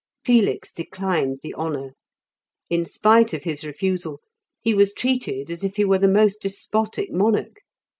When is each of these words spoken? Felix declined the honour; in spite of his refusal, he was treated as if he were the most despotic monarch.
Felix 0.25 0.71
declined 0.71 1.41
the 1.43 1.53
honour; 1.53 1.91
in 2.71 2.85
spite 2.87 3.33
of 3.33 3.43
his 3.43 3.63
refusal, 3.63 4.19
he 4.59 4.73
was 4.73 4.95
treated 4.95 5.51
as 5.51 5.63
if 5.63 5.75
he 5.75 5.85
were 5.85 5.99
the 5.99 6.07
most 6.07 6.41
despotic 6.41 7.11
monarch. 7.11 7.59